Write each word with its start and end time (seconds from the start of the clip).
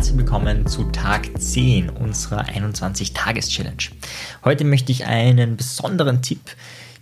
herzlich 0.00 0.16
willkommen 0.16 0.66
zu 0.66 0.84
Tag 0.84 1.28
10 1.38 1.90
unserer 1.90 2.46
21-Tages-Challenge. 2.46 3.82
Heute 4.46 4.64
möchte 4.64 4.92
ich 4.92 5.04
einen 5.04 5.58
besonderen 5.58 6.22
Tipp 6.22 6.40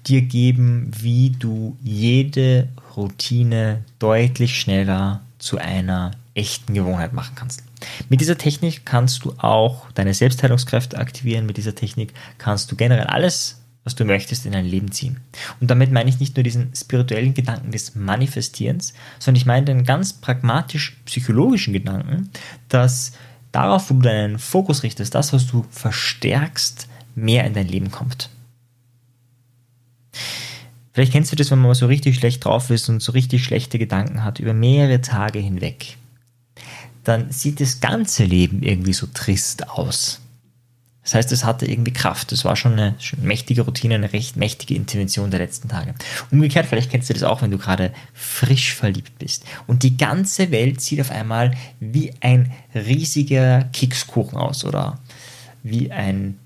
dir 0.08 0.22
geben, 0.22 0.90
wie 0.98 1.30
du 1.30 1.76
jede 1.80 2.66
Routine 2.96 3.84
deutlich 4.00 4.58
schneller 4.58 5.20
zu 5.38 5.58
einer 5.58 6.10
echten 6.34 6.74
Gewohnheit 6.74 7.12
machen 7.12 7.36
kannst. 7.36 7.62
Mit 8.08 8.20
dieser 8.20 8.36
Technik 8.36 8.84
kannst 8.84 9.24
du 9.24 9.32
auch 9.38 9.88
deine 9.92 10.12
Selbstheilungskräfte 10.12 10.98
aktivieren. 10.98 11.46
Mit 11.46 11.56
dieser 11.56 11.76
Technik 11.76 12.12
kannst 12.38 12.72
du 12.72 12.74
generell 12.74 13.06
alles 13.06 13.60
was 13.88 13.94
du 13.94 14.04
möchtest, 14.04 14.44
in 14.44 14.52
dein 14.52 14.66
Leben 14.66 14.92
ziehen. 14.92 15.16
Und 15.60 15.70
damit 15.70 15.90
meine 15.90 16.10
ich 16.10 16.20
nicht 16.20 16.36
nur 16.36 16.44
diesen 16.44 16.74
spirituellen 16.76 17.32
Gedanken 17.32 17.70
des 17.70 17.94
Manifestierens, 17.94 18.92
sondern 19.18 19.40
ich 19.40 19.46
meine 19.46 19.64
den 19.64 19.84
ganz 19.84 20.12
pragmatisch-psychologischen 20.12 21.72
Gedanken, 21.72 22.28
dass 22.68 23.12
darauf, 23.50 23.88
wo 23.88 23.94
du 23.94 24.02
deinen 24.02 24.38
Fokus 24.38 24.82
richtest, 24.82 25.14
das, 25.14 25.32
was 25.32 25.46
du 25.46 25.64
verstärkst, 25.70 26.86
mehr 27.14 27.46
in 27.46 27.54
dein 27.54 27.66
Leben 27.66 27.90
kommt. 27.90 28.28
Vielleicht 30.92 31.12
kennst 31.12 31.32
du 31.32 31.36
das, 31.36 31.50
wenn 31.50 31.60
man 31.60 31.72
so 31.72 31.86
richtig 31.86 32.16
schlecht 32.16 32.44
drauf 32.44 32.68
ist 32.68 32.90
und 32.90 33.02
so 33.02 33.12
richtig 33.12 33.42
schlechte 33.42 33.78
Gedanken 33.78 34.22
hat 34.22 34.38
über 34.38 34.52
mehrere 34.52 35.00
Tage 35.00 35.38
hinweg. 35.38 35.96
Dann 37.04 37.30
sieht 37.30 37.62
das 37.62 37.80
ganze 37.80 38.24
Leben 38.24 38.62
irgendwie 38.62 38.92
so 38.92 39.06
trist 39.06 39.70
aus. 39.70 40.20
Das 41.08 41.14
heißt, 41.14 41.32
es 41.32 41.42
hatte 41.42 41.64
irgendwie 41.64 41.94
Kraft. 41.94 42.32
Das 42.32 42.44
war 42.44 42.54
schon 42.54 42.74
eine, 42.74 42.94
mächtige 43.16 43.62
Routine, 43.62 43.94
eine 43.94 44.12
recht 44.12 44.36
mächtige 44.36 44.74
Intervention 44.74 45.30
der 45.30 45.40
letzten 45.40 45.66
Tage. 45.66 45.94
Umgekehrt, 46.30 46.66
vielleicht 46.66 46.90
kennst 46.90 47.08
du 47.08 47.14
das 47.14 47.22
auch, 47.22 47.40
wenn 47.40 47.50
du 47.50 47.56
gerade 47.56 47.94
frisch 48.12 48.74
verliebt 48.74 49.18
bist 49.18 49.46
und 49.66 49.84
die 49.84 49.96
ganze 49.96 50.50
Welt 50.50 50.82
sieht 50.82 51.00
auf 51.00 51.10
einmal 51.10 51.52
wie 51.80 52.12
ein 52.20 52.52
riesiger 52.74 53.64
Kekskuchen 53.72 54.36
aus 54.36 54.66
oder 54.66 54.98
wie 55.62 55.90
ein 55.90 56.38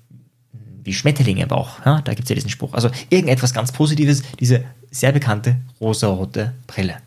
wie 0.85 0.93
Schmetterlinge 0.93 1.43
im 1.43 1.49
Bauch. 1.49 1.85
Ja, 1.85 1.99
da 2.01 2.13
gibt 2.13 2.23
es 2.23 2.29
ja 2.29 2.35
diesen 2.35 2.49
Spruch. 2.49 2.73
Also 2.73 2.89
irgendetwas 3.09 3.53
ganz 3.53 3.73
Positives, 3.73 4.23
diese 4.39 4.63
sehr 4.91 5.11
bekannte 5.11 5.57
rosa-rote 5.81 6.53
Brille. 6.67 6.99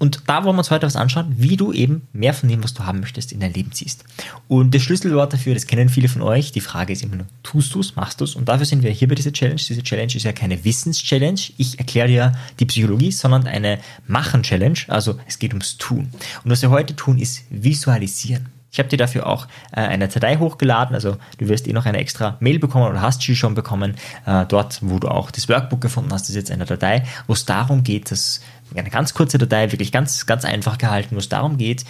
Und 0.00 0.22
da 0.26 0.44
wollen 0.44 0.56
wir 0.56 0.60
uns 0.60 0.70
heute 0.70 0.86
was 0.86 0.96
anschauen, 0.96 1.34
wie 1.36 1.58
du 1.58 1.74
eben 1.74 2.08
mehr 2.14 2.32
von 2.32 2.48
dem, 2.48 2.64
was 2.64 2.72
du 2.72 2.86
haben 2.86 3.00
möchtest, 3.00 3.32
in 3.32 3.40
dein 3.40 3.52
Leben 3.52 3.70
ziehst. 3.72 4.02
Und 4.48 4.74
das 4.74 4.80
Schlüsselwort 4.80 5.34
dafür, 5.34 5.52
das 5.52 5.66
kennen 5.66 5.90
viele 5.90 6.08
von 6.08 6.22
euch. 6.22 6.52
Die 6.52 6.62
Frage 6.62 6.94
ist 6.94 7.02
immer 7.02 7.16
nur, 7.16 7.26
tust 7.42 7.74
du 7.74 7.80
es, 7.80 7.96
machst 7.96 8.18
du 8.18 8.24
es? 8.24 8.34
Und 8.34 8.48
dafür 8.48 8.64
sind 8.64 8.82
wir 8.82 8.90
hier 8.90 9.08
bei 9.08 9.14
dieser 9.14 9.32
Challenge. 9.32 9.60
Diese 9.60 9.82
Challenge 9.82 10.14
ist 10.14 10.24
ja 10.24 10.32
keine 10.32 10.64
Wissenschallenge. 10.64 11.40
Ich 11.58 11.78
erkläre 11.78 12.08
dir 12.08 12.32
die 12.58 12.64
Psychologie, 12.64 13.12
sondern 13.12 13.46
eine 13.46 13.78
Machen-Challenge. 14.06 14.78
Also 14.88 15.20
es 15.28 15.38
geht 15.38 15.52
ums 15.52 15.76
Tun. 15.76 16.08
Und 16.44 16.50
was 16.50 16.62
wir 16.62 16.70
heute 16.70 16.96
tun, 16.96 17.18
ist 17.18 17.42
visualisieren. 17.50 18.46
Ich 18.72 18.78
habe 18.78 18.88
dir 18.88 18.96
dafür 18.96 19.26
auch 19.26 19.46
äh, 19.72 19.80
eine 19.80 20.08
Datei 20.08 20.36
hochgeladen, 20.36 20.94
also 20.94 21.16
du 21.38 21.48
wirst 21.48 21.66
eh 21.66 21.72
noch 21.72 21.86
eine 21.86 21.98
extra 21.98 22.36
Mail 22.40 22.58
bekommen 22.58 22.88
oder 22.88 23.02
hast 23.02 23.22
sie 23.22 23.34
schon 23.34 23.54
bekommen. 23.54 23.96
Äh, 24.26 24.46
dort, 24.46 24.78
wo 24.82 24.98
du 24.98 25.08
auch 25.08 25.30
das 25.30 25.48
Workbook 25.48 25.80
gefunden 25.80 26.12
hast, 26.12 26.28
ist 26.28 26.36
jetzt 26.36 26.50
eine 26.50 26.64
Datei, 26.64 27.04
wo 27.26 27.32
es 27.32 27.44
darum 27.44 27.82
geht, 27.82 28.10
dass 28.10 28.40
eine 28.74 28.90
ganz 28.90 29.14
kurze 29.14 29.38
Datei, 29.38 29.72
wirklich 29.72 29.90
ganz, 29.90 30.26
ganz 30.26 30.44
einfach 30.44 30.78
gehalten, 30.78 31.16
wo 31.16 31.18
es 31.18 31.28
darum 31.28 31.58
geht, 31.58 31.84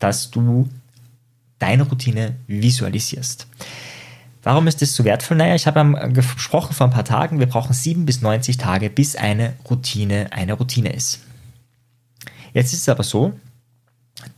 dass 0.00 0.30
du 0.30 0.68
deine 1.60 1.84
Routine 1.84 2.34
visualisierst. 2.48 3.46
Warum 4.42 4.66
ist 4.66 4.82
das 4.82 4.94
so 4.94 5.04
wertvoll? 5.04 5.38
Naja, 5.38 5.54
ich 5.54 5.66
habe 5.66 6.12
gesprochen 6.12 6.74
vor 6.74 6.88
ein 6.88 6.92
paar 6.92 7.04
Tagen, 7.04 7.38
wir 7.38 7.46
brauchen 7.46 7.72
sieben 7.72 8.04
bis 8.04 8.20
90 8.20 8.58
Tage, 8.58 8.90
bis 8.90 9.16
eine 9.16 9.54
Routine 9.70 10.26
eine 10.32 10.52
Routine 10.54 10.92
ist. 10.92 11.20
Jetzt 12.52 12.72
ist 12.74 12.80
es 12.80 12.88
aber 12.88 13.04
so, 13.04 13.32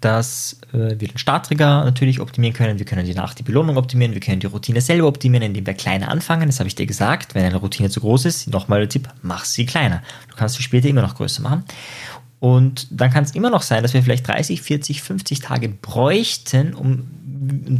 dass 0.00 0.60
äh, 0.72 0.98
wir 0.98 1.08
den 1.08 1.18
Starttrigger 1.18 1.84
natürlich 1.84 2.20
optimieren 2.20 2.54
können. 2.54 2.78
Wir 2.78 2.86
können 2.86 3.04
die 3.04 3.14
Nacht 3.14 3.38
die 3.38 3.42
Belohnung 3.42 3.76
optimieren. 3.76 4.14
Wir 4.14 4.20
können 4.20 4.40
die 4.40 4.46
Routine 4.46 4.80
selber 4.80 5.08
optimieren, 5.08 5.46
indem 5.46 5.66
wir 5.66 5.74
kleiner 5.74 6.08
anfangen. 6.08 6.46
Das 6.46 6.58
habe 6.58 6.68
ich 6.68 6.74
dir 6.74 6.86
gesagt. 6.86 7.34
Wenn 7.34 7.44
eine 7.44 7.56
Routine 7.56 7.90
zu 7.90 8.00
groß 8.00 8.24
ist, 8.24 8.48
nochmal 8.48 8.80
der 8.80 8.88
Tipp, 8.88 9.08
mach 9.22 9.44
sie 9.44 9.66
kleiner. 9.66 10.02
Du 10.28 10.36
kannst 10.36 10.56
sie 10.56 10.62
später 10.62 10.88
immer 10.88 11.02
noch 11.02 11.14
größer 11.14 11.42
machen. 11.42 11.64
Und 12.38 12.86
dann 12.90 13.10
kann 13.10 13.24
es 13.24 13.30
immer 13.32 13.50
noch 13.50 13.62
sein, 13.62 13.82
dass 13.82 13.94
wir 13.94 14.02
vielleicht 14.02 14.28
30, 14.28 14.60
40, 14.60 15.02
50 15.02 15.40
Tage 15.40 15.68
bräuchten, 15.68 16.74
um, 16.74 17.08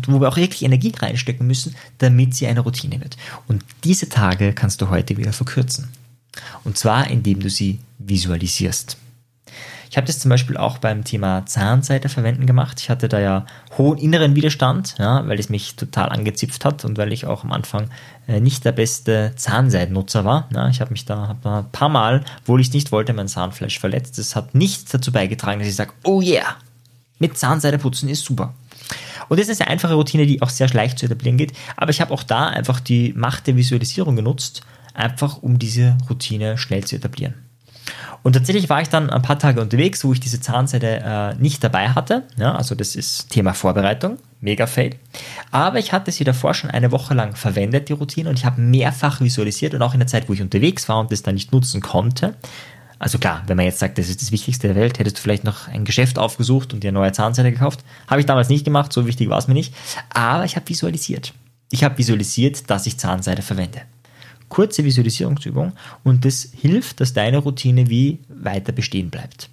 wo 0.06 0.20
wir 0.20 0.28
auch 0.28 0.36
wirklich 0.36 0.62
Energie 0.62 0.92
reinstecken 0.96 1.46
müssen, 1.46 1.76
damit 1.98 2.34
sie 2.34 2.46
eine 2.46 2.60
Routine 2.60 3.00
wird. 3.00 3.16
Und 3.48 3.64
diese 3.84 4.08
Tage 4.08 4.52
kannst 4.54 4.80
du 4.80 4.88
heute 4.88 5.16
wieder 5.16 5.32
verkürzen. 5.32 5.88
Und 6.64 6.78
zwar, 6.78 7.10
indem 7.10 7.40
du 7.40 7.50
sie 7.50 7.80
visualisierst. 7.98 8.96
Ich 9.90 9.96
habe 9.96 10.06
das 10.06 10.18
zum 10.18 10.28
Beispiel 10.28 10.56
auch 10.56 10.78
beim 10.78 11.04
Thema 11.04 11.46
Zahnseide 11.46 12.08
verwenden 12.08 12.46
gemacht. 12.46 12.80
Ich 12.80 12.90
hatte 12.90 13.08
da 13.08 13.20
ja 13.20 13.46
hohen 13.78 13.98
inneren 13.98 14.34
Widerstand, 14.34 14.96
ja, 14.98 15.26
weil 15.28 15.38
es 15.38 15.48
mich 15.48 15.76
total 15.76 16.08
angezipft 16.08 16.64
hat 16.64 16.84
und 16.84 16.98
weil 16.98 17.12
ich 17.12 17.26
auch 17.26 17.44
am 17.44 17.52
Anfang 17.52 17.90
äh, 18.26 18.40
nicht 18.40 18.64
der 18.64 18.72
beste 18.72 19.32
Zahnseidennutzer 19.36 20.24
war. 20.24 20.48
Ja, 20.54 20.68
ich 20.68 20.80
habe 20.80 20.92
mich 20.92 21.04
da 21.04 21.28
hab 21.28 21.46
ein 21.46 21.70
paar 21.70 21.88
Mal, 21.88 22.24
obwohl 22.40 22.60
ich 22.60 22.68
es 22.68 22.74
nicht 22.74 22.92
wollte, 22.92 23.12
mein 23.12 23.28
Zahnfleisch 23.28 23.78
verletzt. 23.78 24.18
Das 24.18 24.36
hat 24.36 24.54
nichts 24.54 24.90
dazu 24.90 25.12
beigetragen, 25.12 25.60
dass 25.60 25.68
ich 25.68 25.76
sage, 25.76 25.92
oh 26.04 26.20
yeah, 26.20 26.56
mit 27.18 27.38
Zahnseide 27.38 27.78
putzen 27.78 28.08
ist 28.08 28.24
super. 28.24 28.54
Und 29.28 29.40
das 29.40 29.48
ist 29.48 29.60
eine 29.60 29.70
einfache 29.70 29.94
Routine, 29.94 30.26
die 30.26 30.42
auch 30.42 30.50
sehr 30.50 30.68
leicht 30.68 30.98
zu 30.98 31.06
etablieren 31.06 31.36
geht. 31.36 31.52
Aber 31.76 31.90
ich 31.90 32.00
habe 32.00 32.12
auch 32.12 32.22
da 32.22 32.48
einfach 32.48 32.80
die 32.80 33.12
Macht 33.14 33.46
der 33.46 33.56
Visualisierung 33.56 34.16
genutzt, 34.16 34.62
einfach 34.94 35.42
um 35.42 35.58
diese 35.58 35.96
Routine 36.08 36.58
schnell 36.58 36.84
zu 36.84 36.96
etablieren. 36.96 37.34
Und 38.22 38.32
tatsächlich 38.32 38.68
war 38.68 38.82
ich 38.82 38.88
dann 38.88 39.10
ein 39.10 39.22
paar 39.22 39.38
Tage 39.38 39.60
unterwegs, 39.60 40.04
wo 40.04 40.12
ich 40.12 40.20
diese 40.20 40.40
Zahnseide 40.40 41.02
äh, 41.04 41.34
nicht 41.36 41.62
dabei 41.62 41.90
hatte. 41.90 42.24
Ja, 42.36 42.54
also 42.54 42.74
das 42.74 42.96
ist 42.96 43.30
Thema 43.30 43.54
Vorbereitung, 43.54 44.18
mega 44.40 44.66
fail. 44.66 44.96
Aber 45.50 45.78
ich 45.78 45.92
hatte 45.92 46.10
sie 46.10 46.24
davor 46.24 46.54
schon 46.54 46.70
eine 46.70 46.92
Woche 46.92 47.14
lang 47.14 47.36
verwendet, 47.36 47.88
die 47.88 47.92
Routine, 47.92 48.28
und 48.28 48.38
ich 48.38 48.44
habe 48.44 48.60
mehrfach 48.60 49.20
visualisiert 49.20 49.74
und 49.74 49.82
auch 49.82 49.94
in 49.94 50.00
der 50.00 50.08
Zeit, 50.08 50.28
wo 50.28 50.32
ich 50.32 50.42
unterwegs 50.42 50.88
war 50.88 51.00
und 51.00 51.12
das 51.12 51.22
dann 51.22 51.34
nicht 51.34 51.52
nutzen 51.52 51.80
konnte. 51.80 52.34
Also 52.98 53.18
klar, 53.18 53.42
wenn 53.46 53.56
man 53.56 53.66
jetzt 53.66 53.78
sagt, 53.78 53.98
das 53.98 54.08
ist 54.08 54.22
das 54.22 54.32
Wichtigste 54.32 54.68
der 54.68 54.76
Welt, 54.76 54.98
hättest 54.98 55.18
du 55.18 55.22
vielleicht 55.22 55.44
noch 55.44 55.68
ein 55.68 55.84
Geschäft 55.84 56.18
aufgesucht 56.18 56.72
und 56.72 56.82
dir 56.82 56.88
eine 56.88 56.98
neue 56.98 57.12
Zahnseide 57.12 57.52
gekauft. 57.52 57.84
Habe 58.08 58.20
ich 58.20 58.26
damals 58.26 58.48
nicht 58.48 58.64
gemacht, 58.64 58.92
so 58.92 59.06
wichtig 59.06 59.28
war 59.28 59.38
es 59.38 59.48
mir 59.48 59.54
nicht. 59.54 59.74
Aber 60.10 60.44
ich 60.44 60.56
habe 60.56 60.68
visualisiert. 60.68 61.34
Ich 61.70 61.84
habe 61.84 61.98
visualisiert, 61.98 62.70
dass 62.70 62.86
ich 62.86 62.96
Zahnseide 62.98 63.42
verwende 63.42 63.82
kurze 64.48 64.84
Visualisierungsübung 64.84 65.72
und 66.04 66.24
das 66.24 66.48
hilft, 66.60 67.00
dass 67.00 67.12
deine 67.12 67.38
Routine 67.38 67.88
wie 67.88 68.18
weiter 68.28 68.72
bestehen 68.72 69.10
bleibt. 69.10 69.48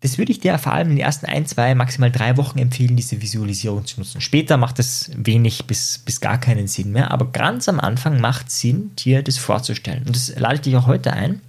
Das 0.00 0.18
würde 0.18 0.32
ich 0.32 0.40
dir 0.40 0.58
vor 0.58 0.72
allem 0.72 0.90
in 0.90 0.96
den 0.96 1.04
ersten 1.04 1.26
ein, 1.26 1.46
zwei, 1.46 1.76
maximal 1.76 2.10
drei 2.10 2.36
Wochen 2.36 2.58
empfehlen, 2.58 2.96
diese 2.96 3.22
Visualisierung 3.22 3.86
zu 3.86 4.00
nutzen. 4.00 4.20
Später 4.20 4.56
macht 4.56 4.80
es 4.80 5.12
wenig 5.14 5.64
bis, 5.66 5.98
bis 5.98 6.20
gar 6.20 6.40
keinen 6.40 6.66
Sinn 6.66 6.90
mehr, 6.90 7.12
aber 7.12 7.30
ganz 7.30 7.68
am 7.68 7.78
Anfang 7.78 8.20
macht 8.20 8.48
es 8.48 8.58
Sinn, 8.60 8.90
dir 8.96 9.22
das 9.22 9.38
vorzustellen. 9.38 10.02
Und 10.04 10.16
das 10.16 10.34
lade 10.36 10.56
ich 10.56 10.60
dich 10.62 10.76
auch 10.76 10.88
heute 10.88 11.12
ein 11.12 11.40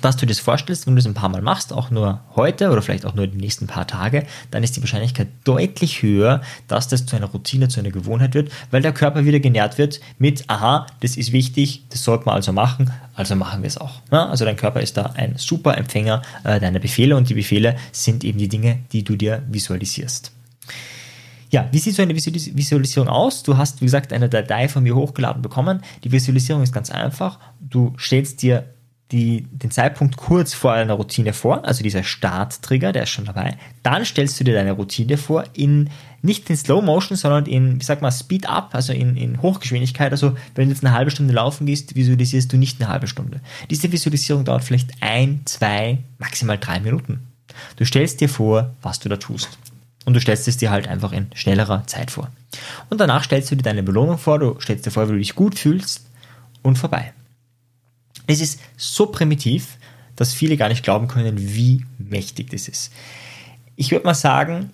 dass 0.00 0.16
du 0.16 0.26
das 0.26 0.40
vorstellst, 0.40 0.86
wenn 0.86 0.94
du 0.94 1.00
es 1.00 1.06
ein 1.06 1.14
paar 1.14 1.28
Mal 1.28 1.42
machst, 1.42 1.72
auch 1.72 1.90
nur 1.90 2.20
heute 2.34 2.70
oder 2.70 2.82
vielleicht 2.82 3.04
auch 3.04 3.14
nur 3.14 3.26
die 3.26 3.38
nächsten 3.38 3.66
paar 3.66 3.86
Tage, 3.86 4.24
dann 4.50 4.62
ist 4.62 4.76
die 4.76 4.80
Wahrscheinlichkeit 4.80 5.28
deutlich 5.44 6.02
höher, 6.02 6.40
dass 6.68 6.88
das 6.88 7.06
zu 7.06 7.16
einer 7.16 7.26
Routine, 7.26 7.68
zu 7.68 7.80
einer 7.80 7.90
Gewohnheit 7.90 8.34
wird, 8.34 8.50
weil 8.70 8.82
der 8.82 8.92
Körper 8.92 9.24
wieder 9.24 9.40
genährt 9.40 9.78
wird 9.78 10.00
mit, 10.18 10.44
aha, 10.48 10.86
das 11.00 11.16
ist 11.16 11.32
wichtig, 11.32 11.84
das 11.90 12.04
sollte 12.04 12.26
man 12.26 12.36
also 12.36 12.52
machen, 12.52 12.90
also 13.14 13.36
machen 13.36 13.62
wir 13.62 13.68
es 13.68 13.78
auch. 13.78 14.00
Ja, 14.10 14.28
also 14.28 14.44
dein 14.44 14.56
Körper 14.56 14.80
ist 14.80 14.96
da 14.96 15.12
ein 15.14 15.34
super 15.36 15.76
Empfänger 15.76 16.22
äh, 16.44 16.58
deiner 16.58 16.78
Befehle 16.78 17.16
und 17.16 17.28
die 17.28 17.34
Befehle 17.34 17.76
sind 17.92 18.24
eben 18.24 18.38
die 18.38 18.48
Dinge, 18.48 18.80
die 18.92 19.04
du 19.04 19.16
dir 19.16 19.42
visualisierst. 19.48 20.32
Ja, 21.52 21.68
wie 21.70 21.78
sieht 21.78 21.94
so 21.94 22.00
eine 22.00 22.14
Visualisierung 22.14 23.10
aus? 23.10 23.42
Du 23.42 23.58
hast, 23.58 23.82
wie 23.82 23.84
gesagt, 23.84 24.14
eine 24.14 24.30
Datei 24.30 24.68
von 24.68 24.82
mir 24.82 24.96
hochgeladen 24.96 25.42
bekommen. 25.42 25.82
Die 26.02 26.10
Visualisierung 26.10 26.62
ist 26.62 26.72
ganz 26.72 26.90
einfach. 26.90 27.38
Du 27.60 27.92
stellst 27.98 28.40
dir 28.40 28.71
die, 29.12 29.46
den 29.50 29.70
Zeitpunkt 29.70 30.16
kurz 30.16 30.54
vor 30.54 30.72
einer 30.72 30.94
Routine 30.94 31.32
vor, 31.32 31.64
also 31.64 31.82
dieser 31.82 32.02
Starttrigger, 32.02 32.92
der 32.92 33.04
ist 33.04 33.10
schon 33.10 33.26
dabei. 33.26 33.56
Dann 33.82 34.04
stellst 34.04 34.40
du 34.40 34.44
dir 34.44 34.54
deine 34.54 34.72
Routine 34.72 35.16
vor 35.16 35.44
in 35.52 35.90
nicht 36.22 36.48
in 36.48 36.56
Slow 36.56 36.82
Motion, 36.82 37.16
sondern 37.16 37.46
in, 37.46 37.80
wie 37.80 37.84
sag 37.84 38.00
mal, 38.00 38.12
Speed 38.12 38.48
Up, 38.48 38.70
also 38.74 38.92
in, 38.92 39.16
in 39.16 39.42
Hochgeschwindigkeit. 39.42 40.12
Also 40.12 40.36
wenn 40.54 40.68
du 40.68 40.74
jetzt 40.74 40.84
eine 40.84 40.94
halbe 40.94 41.10
Stunde 41.10 41.34
laufen 41.34 41.66
gehst, 41.66 41.96
visualisierst 41.96 42.52
du 42.52 42.56
nicht 42.56 42.80
eine 42.80 42.88
halbe 42.88 43.08
Stunde. 43.08 43.40
Diese 43.70 43.90
Visualisierung 43.90 44.44
dauert 44.44 44.62
vielleicht 44.62 44.90
ein, 45.00 45.42
zwei, 45.44 45.98
maximal 46.18 46.58
drei 46.58 46.78
Minuten. 46.80 47.26
Du 47.76 47.84
stellst 47.84 48.20
dir 48.20 48.28
vor, 48.28 48.70
was 48.82 49.00
du 49.00 49.08
da 49.08 49.16
tust. 49.16 49.58
Und 50.04 50.14
du 50.14 50.20
stellst 50.20 50.48
es 50.48 50.56
dir 50.56 50.70
halt 50.70 50.88
einfach 50.88 51.12
in 51.12 51.26
schnellerer 51.34 51.86
Zeit 51.86 52.10
vor. 52.10 52.30
Und 52.88 53.00
danach 53.00 53.24
stellst 53.24 53.50
du 53.50 53.56
dir 53.56 53.62
deine 53.62 53.82
Belohnung 53.82 54.18
vor, 54.18 54.38
du 54.38 54.60
stellst 54.60 54.86
dir 54.86 54.90
vor, 54.90 55.08
wie 55.08 55.12
du 55.12 55.18
dich 55.18 55.34
gut 55.34 55.58
fühlst 55.58 56.06
und 56.62 56.78
vorbei. 56.78 57.12
Es 58.32 58.40
ist 58.40 58.60
so 58.78 59.06
primitiv, 59.06 59.76
dass 60.16 60.32
viele 60.32 60.56
gar 60.56 60.70
nicht 60.70 60.82
glauben 60.82 61.06
können, 61.06 61.36
wie 61.38 61.84
mächtig 61.98 62.50
das 62.50 62.66
ist. 62.66 62.90
Ich 63.76 63.90
würde 63.90 64.06
mal 64.06 64.14
sagen, 64.14 64.70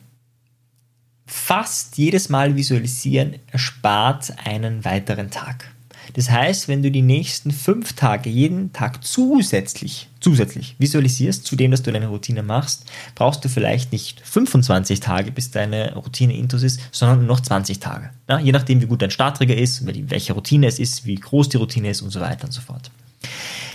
fast 1.26 1.98
jedes 1.98 2.28
Mal 2.28 2.54
visualisieren 2.54 3.36
erspart 3.50 4.32
einen 4.44 4.84
weiteren 4.84 5.30
Tag. 5.30 5.72
Das 6.14 6.30
heißt, 6.30 6.68
wenn 6.68 6.82
du 6.82 6.90
die 6.90 7.02
nächsten 7.02 7.50
fünf 7.50 7.94
Tage 7.94 8.30
jeden 8.30 8.72
Tag 8.72 9.04
zusätzlich, 9.04 10.08
zusätzlich 10.20 10.76
visualisierst, 10.78 11.44
zu 11.44 11.54
dem, 11.56 11.70
dass 11.70 11.82
du 11.82 11.92
deine 11.92 12.08
Routine 12.08 12.42
machst, 12.42 12.84
brauchst 13.14 13.44
du 13.44 13.48
vielleicht 13.48 13.92
nicht 13.92 14.20
25 14.24 15.00
Tage, 15.00 15.32
bis 15.32 15.50
deine 15.50 15.94
Routine 15.94 16.36
intus 16.36 16.62
ist, 16.62 16.80
sondern 16.92 17.18
nur 17.18 17.26
noch 17.26 17.40
20 17.40 17.80
Tage. 17.80 18.10
Ja, 18.28 18.38
je 18.38 18.52
nachdem, 18.52 18.80
wie 18.80 18.86
gut 18.86 19.02
dein 19.02 19.10
Starttrigger 19.10 19.56
ist, 19.56 19.84
welche 19.86 20.32
Routine 20.32 20.66
es 20.66 20.78
ist, 20.78 21.04
wie 21.06 21.16
groß 21.16 21.48
die 21.48 21.56
Routine 21.56 21.90
ist 21.90 22.02
und 22.02 22.10
so 22.10 22.20
weiter 22.20 22.44
und 22.44 22.52
so 22.52 22.60
fort. 22.60 22.90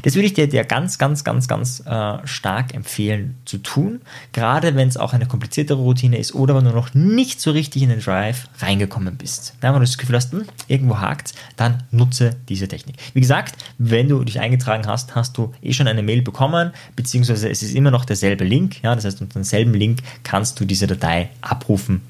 Das 0.01 0.15
würde 0.15 0.25
ich 0.25 0.33
dir, 0.33 0.47
dir 0.47 0.63
ganz, 0.63 0.97
ganz, 0.97 1.23
ganz, 1.23 1.47
ganz 1.47 1.81
äh, 1.85 2.17
stark 2.25 2.73
empfehlen 2.73 3.35
zu 3.45 3.57
tun, 3.57 4.01
gerade 4.31 4.75
wenn 4.75 4.87
es 4.87 4.97
auch 4.97 5.13
eine 5.13 5.27
kompliziertere 5.27 5.79
Routine 5.79 6.17
ist 6.17 6.33
oder 6.33 6.55
wenn 6.55 6.65
du 6.65 6.71
noch 6.71 6.93
nicht 6.93 7.39
so 7.39 7.51
richtig 7.51 7.83
in 7.83 7.89
den 7.89 7.99
Drive 7.99 8.47
reingekommen 8.59 9.15
bist. 9.17 9.53
Ja, 9.61 9.69
wenn 9.69 9.79
du 9.79 9.85
das 9.85 9.97
Gefühl 9.97 10.15
hast, 10.15 10.31
hm, 10.31 10.45
irgendwo 10.67 10.99
hakt, 10.99 11.33
dann 11.55 11.83
nutze 11.91 12.35
diese 12.49 12.67
Technik. 12.67 12.95
Wie 13.13 13.21
gesagt, 13.21 13.55
wenn 13.77 14.09
du 14.09 14.23
dich 14.23 14.39
eingetragen 14.39 14.87
hast, 14.87 15.15
hast 15.15 15.37
du 15.37 15.53
eh 15.61 15.73
schon 15.73 15.87
eine 15.87 16.03
Mail 16.03 16.21
bekommen, 16.21 16.71
beziehungsweise 16.95 17.49
es 17.49 17.63
ist 17.63 17.75
immer 17.75 17.91
noch 17.91 18.05
derselbe 18.05 18.43
Link. 18.43 18.83
Ja, 18.83 18.95
das 18.95 19.05
heißt, 19.05 19.21
unter 19.21 19.35
demselben 19.35 19.73
Link 19.73 19.99
kannst 20.23 20.59
du 20.59 20.65
diese 20.65 20.87
Datei 20.87 21.29
abrufen 21.41 22.01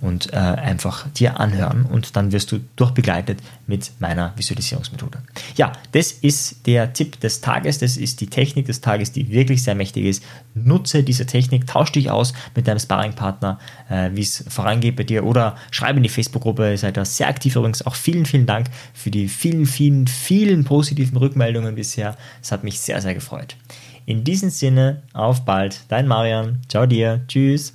und 0.00 0.32
äh, 0.32 0.36
einfach 0.36 1.08
dir 1.10 1.38
anhören 1.40 1.84
und 1.84 2.16
dann 2.16 2.32
wirst 2.32 2.52
du 2.52 2.60
durchbegleitet 2.76 3.38
mit 3.66 3.92
meiner 3.98 4.32
Visualisierungsmethode. 4.36 5.18
Ja, 5.56 5.72
das 5.92 6.12
ist 6.12 6.66
der 6.66 6.92
Tipp 6.92 7.20
des 7.20 7.40
Tages, 7.40 7.78
das 7.78 7.96
ist 7.96 8.20
die 8.20 8.26
Technik 8.26 8.66
des 8.66 8.80
Tages, 8.80 9.12
die 9.12 9.30
wirklich 9.30 9.62
sehr 9.62 9.74
mächtig 9.74 10.04
ist. 10.06 10.22
Nutze 10.54 11.02
diese 11.02 11.26
Technik, 11.26 11.66
tausch 11.66 11.92
dich 11.92 12.10
aus 12.10 12.32
mit 12.54 12.66
deinem 12.66 12.78
Sparringpartner, 12.78 13.58
äh, 13.88 14.10
wie 14.14 14.22
es 14.22 14.44
vorangeht 14.48 14.96
bei 14.96 15.04
dir 15.04 15.24
oder 15.24 15.56
schreibe 15.70 15.98
in 15.98 16.02
die 16.02 16.08
Facebook-Gruppe, 16.08 16.76
seid 16.76 16.96
da 16.96 17.04
sehr 17.04 17.28
aktiv 17.28 17.56
übrigens. 17.56 17.84
Auch 17.86 17.94
vielen, 17.94 18.26
vielen 18.26 18.46
Dank 18.46 18.68
für 18.94 19.10
die 19.10 19.28
vielen, 19.28 19.66
vielen, 19.66 20.06
vielen 20.06 20.64
positiven 20.64 21.16
Rückmeldungen 21.16 21.74
bisher. 21.74 22.16
Es 22.42 22.52
hat 22.52 22.64
mich 22.64 22.80
sehr, 22.80 23.00
sehr 23.00 23.14
gefreut. 23.14 23.56
In 24.06 24.24
diesem 24.24 24.50
Sinne, 24.50 25.02
auf 25.12 25.44
bald, 25.44 25.84
dein 25.88 26.08
Marian. 26.08 26.58
Ciao 26.68 26.86
dir, 26.86 27.20
tschüss. 27.28 27.74